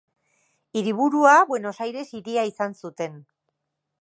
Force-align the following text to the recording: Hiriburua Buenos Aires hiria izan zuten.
Hiriburua 0.79 1.35
Buenos 1.51 1.83
Aires 1.87 2.09
hiria 2.21 2.49
izan 2.53 2.77
zuten. 2.85 3.25